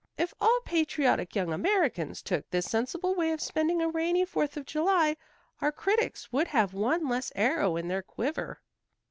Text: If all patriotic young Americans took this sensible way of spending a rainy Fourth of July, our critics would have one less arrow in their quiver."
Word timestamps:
If 0.17 0.33
all 0.41 0.61
patriotic 0.65 1.35
young 1.35 1.53
Americans 1.53 2.23
took 2.23 2.49
this 2.49 2.65
sensible 2.65 3.13
way 3.13 3.31
of 3.33 3.39
spending 3.39 3.83
a 3.83 3.87
rainy 3.87 4.25
Fourth 4.25 4.57
of 4.57 4.65
July, 4.65 5.15
our 5.61 5.71
critics 5.71 6.31
would 6.31 6.47
have 6.47 6.73
one 6.73 7.07
less 7.07 7.31
arrow 7.35 7.75
in 7.77 7.87
their 7.87 8.01
quiver." 8.01 8.61